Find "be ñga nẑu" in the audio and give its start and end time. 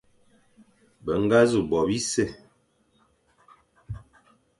1.03-1.59